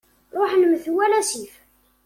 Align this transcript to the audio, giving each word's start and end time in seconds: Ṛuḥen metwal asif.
Ṛuḥen 0.37 0.63
metwal 0.71 1.11
asif. 1.19 1.53